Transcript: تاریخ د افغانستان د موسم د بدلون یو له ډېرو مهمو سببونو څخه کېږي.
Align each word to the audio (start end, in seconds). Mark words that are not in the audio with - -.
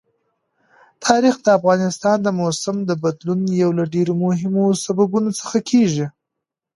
تاریخ 1.05 1.35
د 1.41 1.47
افغانستان 1.59 2.17
د 2.23 2.27
موسم 2.39 2.75
د 2.89 2.91
بدلون 3.03 3.39
یو 3.63 3.71
له 3.79 3.85
ډېرو 3.93 4.13
مهمو 4.25 4.65
سببونو 4.83 5.29
څخه 5.39 5.57
کېږي. 5.69 6.05